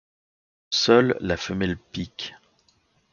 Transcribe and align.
Seule 0.71 1.15
la 1.19 1.37
femelle 1.37 1.77
pique. 1.77 2.33